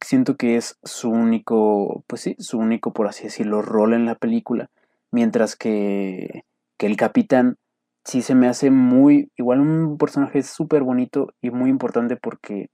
[0.00, 4.14] siento que es su único, pues sí, su único, por así decirlo, rol en la
[4.14, 4.70] película,
[5.10, 6.44] mientras que,
[6.76, 7.56] que el capitán
[8.04, 12.68] sí se me hace muy, igual un personaje súper bonito y muy importante porque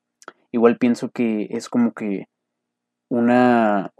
[0.53, 2.27] igual pienso que es como que
[3.09, 3.93] una,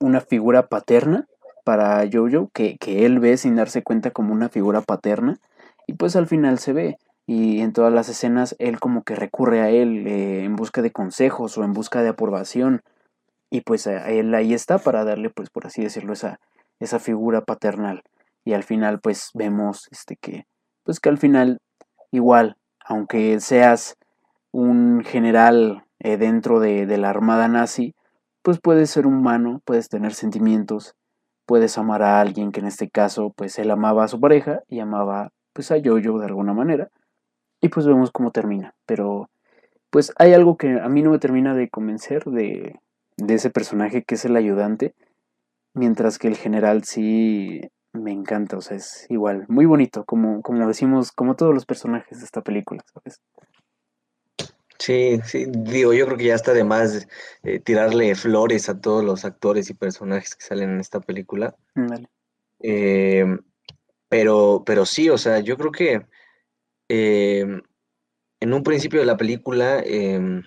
[0.00, 1.26] una figura paterna
[1.64, 5.38] para Jojo, que, que él ve sin darse cuenta como una figura paterna
[5.90, 6.98] y pues al final se ve.
[7.26, 10.92] Y en todas las escenas él como que recurre a él eh, en busca de
[10.92, 12.82] consejos o en busca de aprobación.
[13.50, 16.38] Y pues él ahí está para darle, pues por así decirlo, esa,
[16.78, 18.04] esa figura paternal.
[18.44, 20.44] Y al final pues vemos este que,
[20.84, 21.58] pues que al final
[22.12, 23.96] igual, aunque seas
[24.52, 27.96] un general eh, dentro de, de la armada nazi,
[28.42, 30.94] pues puedes ser humano, puedes tener sentimientos,
[31.46, 34.78] puedes amar a alguien que en este caso pues él amaba a su pareja y
[34.78, 36.90] amaba pues a Jojo de alguna manera.
[37.60, 38.74] Y pues vemos cómo termina.
[38.86, 39.30] Pero
[39.90, 42.80] pues hay algo que a mí no me termina de convencer de,
[43.16, 44.94] de ese personaje que es el ayudante.
[45.74, 47.60] Mientras que el general sí
[47.92, 52.18] me encanta, o sea, es igual, muy bonito, como, como decimos, como todos los personajes
[52.18, 53.20] de esta película, ¿sabes?
[54.78, 57.06] Sí, sí, digo, yo creo que ya está de más
[57.42, 61.54] eh, tirarle flores a todos los actores y personajes que salen en esta película.
[61.74, 62.08] Vale.
[62.60, 63.26] Eh,
[64.10, 66.06] pero, pero sí, o sea, yo creo que
[66.88, 67.62] em,
[68.40, 70.42] en un principio de la película em,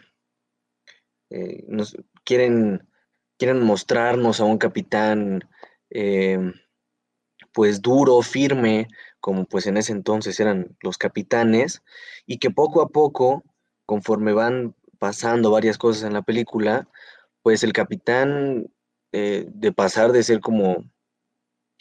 [1.32, 1.96] eh, nos
[2.26, 2.88] quieren,
[3.40, 5.50] quieren mostrarnos a un capitán
[5.90, 6.54] em,
[7.54, 8.90] pues duro, firme,
[9.22, 11.84] como pues en ese entonces eran los capitanes,
[12.26, 13.44] y que poco a poco,
[13.86, 16.90] conforme van pasando varias cosas en la película,
[17.44, 18.68] pues el capitán,
[19.14, 20.84] eh, de pasar de ser como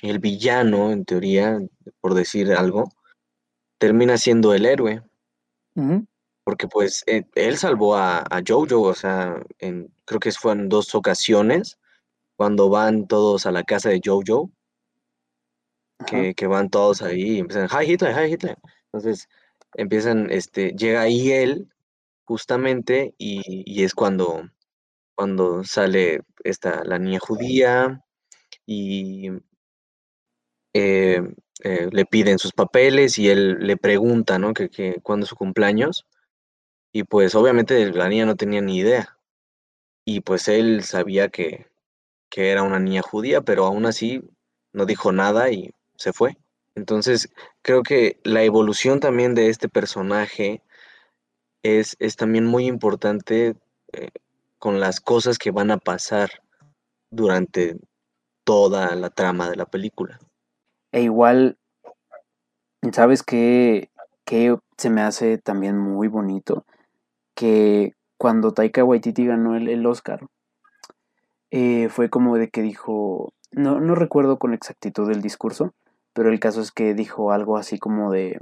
[0.02, 1.58] el villano, en teoría,
[2.00, 2.88] por decir algo,
[3.78, 5.02] termina siendo el héroe.
[6.44, 10.94] Porque pues e, él salvó a, Jojo, o sea, en, creo que fue en dos
[10.94, 11.78] ocasiones,
[12.36, 14.50] cuando van todos a la casa de Jojo,
[16.06, 18.58] que, que, van todos ahí y empiezan, hi Hitler, hi Hitler.
[18.86, 19.28] Entonces
[19.74, 21.68] empiezan, este, llega ahí él,
[22.24, 24.50] justamente, y, y es cuando,
[25.14, 28.04] cuando sale esta, la niña judía,
[28.66, 29.30] y
[30.74, 31.22] eh,
[31.64, 34.54] eh, le piden sus papeles y él le pregunta, ¿no?
[34.54, 36.06] Que, que cuándo es su cumpleaños.
[36.92, 39.18] Y pues obviamente la niña no tenía ni idea.
[40.04, 41.66] Y pues él sabía que,
[42.30, 44.22] que era una niña judía, pero aún así
[44.72, 46.36] no dijo nada y se fue.
[46.74, 47.28] Entonces,
[47.62, 50.62] creo que la evolución también de este personaje
[51.62, 53.54] es, es también muy importante
[53.92, 54.10] eh,
[54.58, 56.30] con las cosas que van a pasar
[57.10, 57.76] durante
[58.44, 60.18] toda la trama de la película.
[60.92, 61.58] E igual,
[62.92, 63.90] ¿sabes qué,
[64.24, 66.64] qué se me hace también muy bonito?
[67.34, 70.26] Que cuando Taika Waititi ganó el, Oscar,
[71.50, 75.74] eh, fue como de que dijo, no, no recuerdo con exactitud el discurso,
[76.12, 78.38] pero el caso es que dijo algo así como de,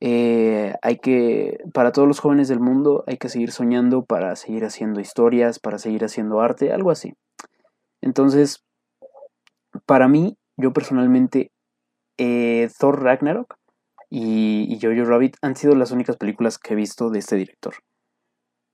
[0.00, 4.64] eh, hay que, para todos los jóvenes del mundo, hay que seguir soñando para seguir
[4.64, 7.14] haciendo historias, para seguir haciendo arte, algo así.
[8.00, 8.64] Entonces,
[9.86, 11.50] para mí, yo personalmente,
[12.18, 13.56] eh, Thor Ragnarok
[14.10, 17.74] y, y Jojo Rabbit han sido las únicas películas que he visto de este director.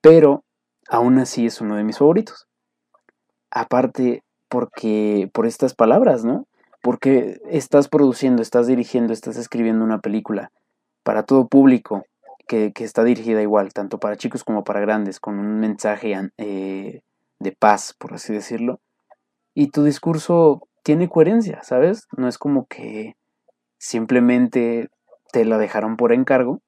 [0.01, 0.45] Pero,
[0.89, 2.47] aún así es uno de mis favoritos.
[3.51, 6.47] Aparte, porque, por estas palabras, ¿no?
[6.83, 10.51] Porque estás produciendo, estás dirigiendo, estás escribiendo una película
[11.03, 12.05] para todo público
[12.47, 17.01] que, está dirigida igual, tanto para chicos como para grandes, con un mensaje eh,
[17.39, 18.81] de paz, por así decirlo.
[19.55, 22.07] Y tu discurso tiene coherencia, ¿sabes?
[22.17, 23.17] No es como que
[23.85, 24.89] simplemente
[25.31, 26.63] te la dejaron por encargo,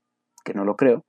[0.44, 1.02] que no lo creo,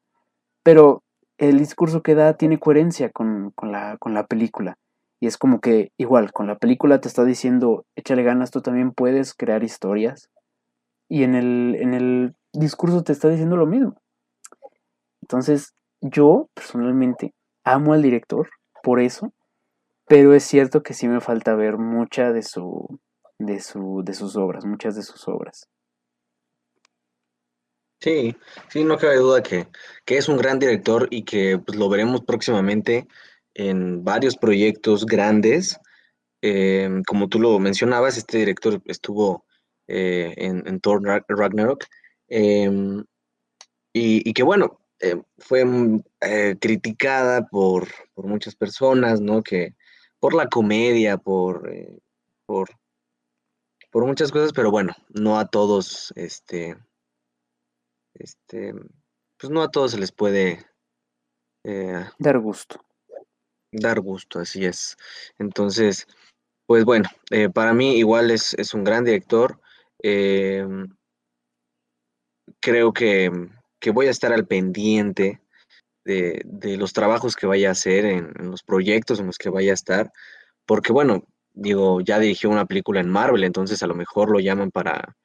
[0.63, 1.03] pero
[1.37, 4.77] el discurso que da tiene coherencia con, la, con la película.
[5.19, 8.93] Y es como que igual, con la película te está diciendo, échale ganas, tú también
[8.93, 10.29] puedes crear historias.
[11.09, 13.95] Y en el, en el discurso te está diciendo lo mismo.
[15.21, 17.33] Entonces, yo personalmente
[17.65, 18.49] amo al director
[18.81, 19.33] por eso,
[20.07, 22.99] pero es cierto que sí me falta ver mucha de su
[23.39, 25.67] de su de sus obras, muchas de sus obras.
[28.07, 28.37] Sí,
[28.69, 29.67] sí, no cabe duda que,
[30.05, 33.05] es un gran director y que pues, lo veremos próximamente
[33.53, 35.77] en varios proyectos grandes.
[36.41, 39.45] Em, como tú lo mencionabas, este director estuvo
[39.87, 41.83] eh, en, en Thor Ragnarok.
[42.29, 43.03] Em,
[43.91, 45.65] y, que bueno, eh, fue
[46.21, 49.43] eh, criticada por, por, muchas personas, ¿no?
[49.43, 49.75] Que
[50.19, 51.69] por la comedia, por,
[52.45, 52.69] por,
[53.91, 56.77] por muchas cosas, pero bueno, no a todos, este,
[58.19, 58.73] este,
[59.37, 60.65] pues no a todos se les puede
[62.19, 62.83] dar gusto.
[63.71, 64.95] Dar gusto, así es.
[65.37, 66.07] Entonces,
[66.65, 67.09] pues bueno,
[67.53, 69.59] para mí igual es, es un gran director.
[69.99, 70.87] Em,
[72.59, 73.31] creo que,
[73.93, 75.41] voy a estar al pendiente
[76.03, 76.43] de,
[76.77, 80.11] los trabajos que vaya a hacer, en, los proyectos en los que vaya a estar,
[80.65, 84.71] porque bueno, digo, ya dirigió una película en Marvel, entonces a lo mejor lo llaman
[84.71, 85.15] para,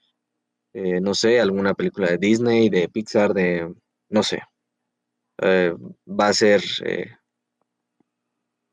[0.75, 3.73] eh, no sé, alguna película de Disney, de Pixar, de,
[4.09, 4.43] no sé,
[5.43, 5.75] eh,
[6.09, 6.63] va a ser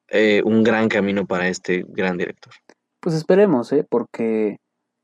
[0.07, 2.53] eh, un gran camino para este gran director.
[3.01, 3.85] Pues esperemos, ¿eh?
[3.89, 4.57] Porque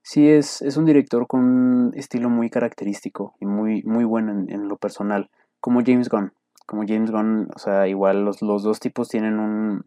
[0.08, 4.67] Sí, es, es un director con un estilo muy característico y muy, muy bueno en,
[4.67, 6.31] lo personal, como James Gunn.
[6.67, 9.84] Como James Gunn, o sea, igual los, dos tipos tienen un,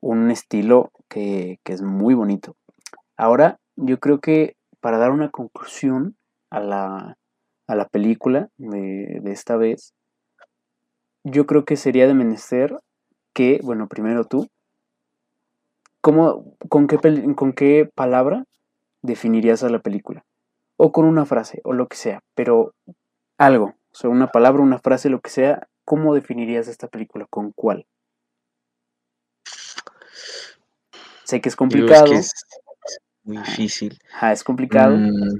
[0.00, 2.56] un estilo que, es muy bonito.
[3.16, 6.16] Ahora, yo creo que para dar una conclusión
[6.50, 7.16] a la,
[7.66, 9.94] a la película de, de, esta vez,
[11.24, 12.78] yo creo que sería de menester
[13.32, 14.48] que, bueno, primero tú,
[16.00, 16.98] ¿cómo, con, qué,
[17.34, 18.44] ¿con qué palabra
[19.02, 20.24] definirías a la película.
[20.76, 22.74] O con una frase, o lo que sea, pero
[23.38, 27.26] algo, o sea, una palabra, una frase, lo que sea, ¿cómo definirías esta película?
[27.28, 27.86] ¿Con cuál?
[31.24, 32.12] Sé que es complicado.
[32.12, 32.32] Es,
[33.22, 33.98] muy difícil.
[34.20, 34.96] Ah, es complicado.
[34.96, 35.38] Mm.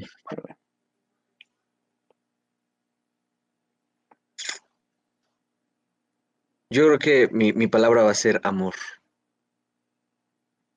[6.72, 8.74] Yo creo que mi, mi palabra va a ser amor.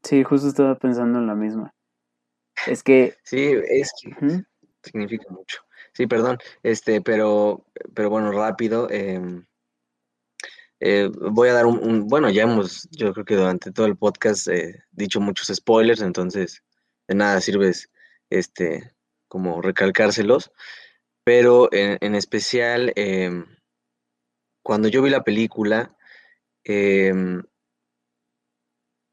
[0.04, 1.74] Sí, justo estaba pensando en la misma.
[2.68, 3.16] Es que.
[3.24, 4.44] Sí, es que
[4.82, 5.62] significa mucho.
[5.94, 8.90] Sí, perdón, este, pero, pero bueno, rápido.
[8.90, 9.46] Em,
[10.80, 14.48] eh, voy a dar un, bueno, ya hemos, yo creo que durante todo el podcast
[14.50, 16.62] eh, dicho muchos spoilers, entonces
[17.08, 17.90] de nada sirves,
[18.30, 18.94] este,
[19.28, 20.52] como recalcárselos.
[21.24, 23.46] Pero en, especial, em,
[24.64, 25.96] cuando yo vi la película,
[26.64, 27.44] em,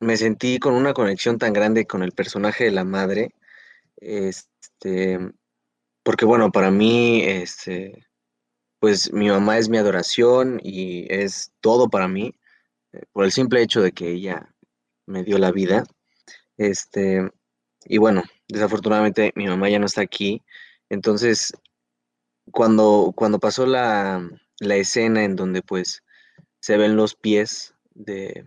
[0.01, 3.35] me sentí con una conexión tan grande con el personaje de la madre,
[3.97, 5.19] este,
[6.03, 8.07] porque bueno, para mí, este,
[8.81, 12.35] pues mi mamá es mi adoración y es todo para mí,
[12.93, 14.55] eh, por el simple hecho de que ella
[15.07, 15.85] me dio la vida.
[16.57, 17.31] Este,
[17.85, 20.43] y bueno, desafortunadamente mi mamá ya no está aquí.
[20.89, 21.53] Entonces,
[22.53, 24.29] cuando, cuando pasó la,
[24.61, 26.03] la escena en donde pues
[26.61, 28.47] se ven los pies de,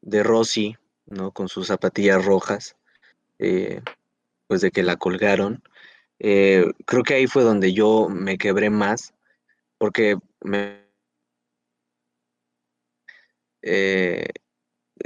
[0.00, 1.32] de Rosy, ¿no?
[1.32, 2.76] Con sus zapatillas rojas,
[3.38, 3.82] eh,
[4.48, 5.62] pues de que la colgaron.
[6.18, 9.14] Eh, creo que ahí fue donde yo me quebré más,
[9.78, 10.82] porque me...
[13.62, 14.28] eh,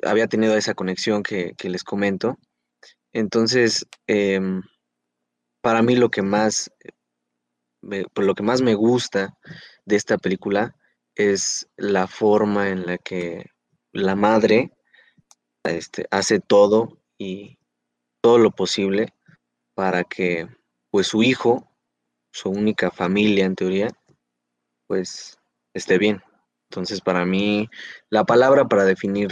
[0.02, 2.38] había tenido esa conexión que, les comento.
[3.16, 4.60] Entonces, em,
[5.62, 6.70] para mí lo que más,
[7.80, 9.38] lo que más me gusta
[9.86, 10.76] de esta película
[11.14, 13.46] es la forma en la que
[13.92, 14.70] la madre
[15.64, 17.58] este, hace todo y
[18.20, 19.14] todo lo posible
[19.74, 20.46] para que
[20.90, 21.74] pues su hijo,
[22.32, 23.88] su única familia en teoría,
[24.86, 25.38] pues
[25.72, 26.22] esté bien.
[26.68, 27.70] Entonces para mí
[28.10, 29.30] la palabra para definir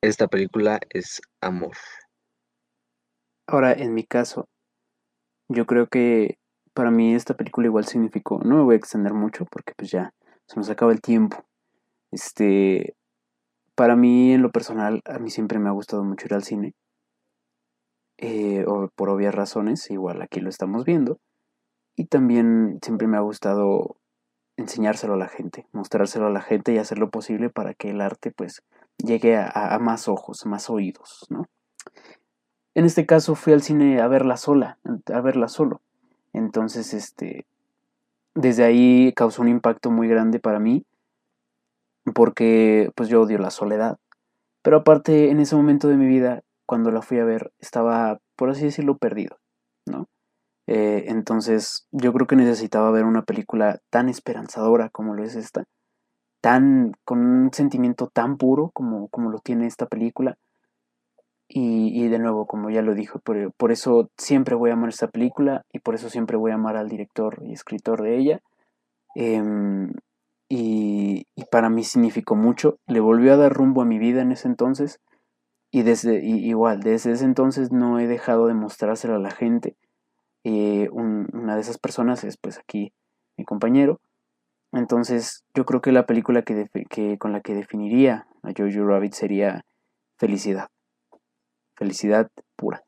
[0.00, 1.76] esta película es amor.
[3.48, 4.46] Ahora, en mi caso,
[5.48, 6.36] yo creo que
[6.74, 10.12] para mí esta película igual significó, no me voy a extender mucho porque pues ya
[10.46, 11.46] se nos acaba el tiempo.
[12.10, 12.94] Este,
[13.74, 16.74] para mí en lo personal, a mí siempre me ha gustado mucho ir al cine.
[18.18, 21.18] Eh, por obvias razones, igual aquí lo estamos viendo.
[21.96, 23.96] Y también siempre me ha gustado
[24.58, 28.02] enseñárselo a la gente, mostrárselo a la gente y hacer lo posible para que el
[28.02, 28.62] arte pues
[28.98, 31.46] llegue a, más ojos, más oídos, ¿no?
[32.78, 34.78] En este caso fui al cine a verla sola,
[35.12, 35.82] a verla solo.
[36.32, 37.44] Entonces, este,
[38.36, 40.86] desde ahí causó un impacto muy grande para mí,
[42.14, 43.98] porque pues yo odio la soledad.
[44.62, 48.50] Pero aparte, en ese momento de mi vida, cuando la fui a ver, estaba, por
[48.50, 49.38] así decirlo, perdido,
[49.84, 50.06] ¿no?
[50.68, 55.64] Eh, entonces yo creo que necesitaba ver una película tan esperanzadora como lo es esta,
[56.40, 60.38] tan con un sentimiento tan puro como, como lo tiene esta película.
[61.50, 65.64] Y, de nuevo, como ya lo dijo, por, eso siempre voy a amar esta película
[65.72, 68.40] y por eso siempre voy a amar al director y escritor de ella.
[69.14, 69.92] Em,
[70.50, 72.76] y, para mí significó mucho.
[72.86, 75.00] Le volvió a dar rumbo a mi vida en ese entonces.
[75.70, 79.76] Y desde igual, desde ese entonces no he dejado de mostrárselo a la gente
[80.44, 82.92] eh, una de esas personas es pues aquí
[83.36, 84.00] mi compañero.
[84.72, 89.12] Entonces yo creo que la película que, que con la que definiría a Jojo Rabbit
[89.12, 89.64] sería
[90.16, 90.68] Felicidad.
[91.78, 92.82] Felicidad pura.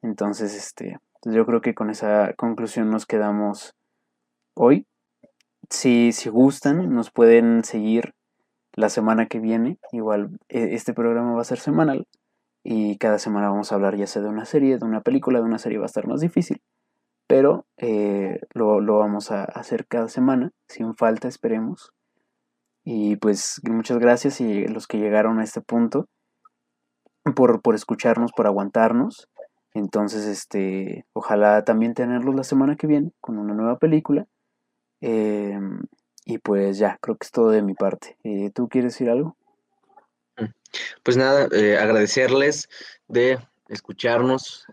[0.00, 3.74] Entonces, este, pues, yo creo que con esa conclusión nos quedamos
[4.54, 4.86] hoy.
[5.68, 8.14] Si, si gustan, nos pueden seguir
[8.74, 9.78] la semana que viene.
[9.92, 12.06] Igual e, este programa va a ser semanal
[12.64, 15.44] y cada semana vamos a hablar ya sea de una serie, de una película, de
[15.44, 16.62] una serie va a estar más difícil
[17.32, 21.94] pero eh, lo, vamos a hacer cada semana, sin falta, esperemos.
[22.84, 26.10] Y pues muchas gracias y los que llegaron a este punto
[27.34, 29.28] por, por escucharnos, por aguantarnos.
[29.74, 34.26] Entonces, este, ojalá también tenerlos la semana que viene con una nueva película.
[35.00, 35.82] Em,
[36.24, 38.16] y pues ya, creo que es todo de mi parte.
[38.24, 39.36] Eh, ¿Tú quieres decir algo?
[40.36, 40.46] Mm,
[41.02, 42.68] pues nada, eh, agradecerles
[43.08, 44.66] de escucharnos.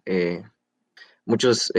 [1.25, 1.71] muchos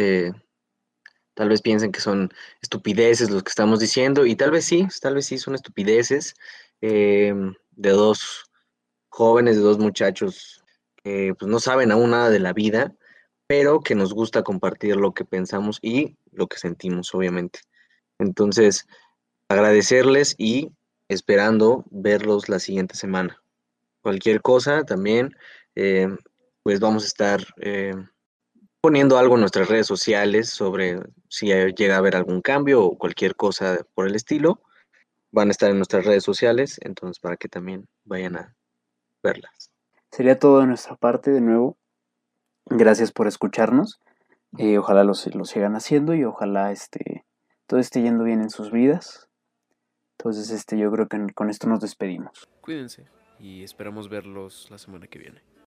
[1.41, 5.15] Tal vez piensen que son estupideces los que estamos diciendo, y tal vez sí, tal
[5.15, 6.35] vez sí son estupideces
[6.83, 8.45] em, de dos
[9.09, 10.60] jóvenes, de dos muchachos
[11.05, 12.95] que pues, no saben aún nada de la vida,
[13.47, 17.61] pero que nos gusta compartir lo que pensamos y lo que sentimos, obviamente.
[18.19, 18.87] Entonces,
[19.49, 20.71] agradecerles y
[21.09, 23.43] esperando verlos la siguiente semana.
[24.03, 25.37] Cualquier cosa también,
[25.75, 26.17] em,
[26.63, 28.09] pues vamos a estar em,
[28.81, 33.35] poniendo algo en nuestras redes sociales sobre si llega a haber algún cambio o cualquier
[33.37, 34.63] cosa por el estilo.
[35.33, 38.57] Van a estar en nuestras redes sociales, entonces para que también vayan a
[39.23, 39.60] verlas.
[40.11, 41.77] Sería todo de nuestra parte de nuevo.
[42.67, 44.01] Gracias por escucharnos.
[44.59, 47.25] Eh, ojalá lo, sigan haciendo y ojalá este,
[47.67, 49.29] todo esté yendo bien en sus vidas.
[50.19, 52.49] Entonces, este, yo creo que con esto nos despedimos.
[52.61, 53.07] Cuídense
[53.41, 55.43] y esperamos verlos la semana que viene.